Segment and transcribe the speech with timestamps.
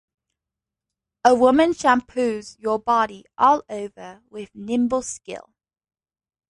[1.23, 5.53] A woman shampoos your body all over with nimble skill.